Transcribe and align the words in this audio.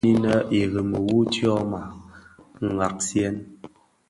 Fölömin 0.03 0.11
innë 0.21 0.35
irèmi 0.59 0.99
wu 1.07 1.17
tyoma 1.33 1.81
nshiaghèn. 2.65 3.35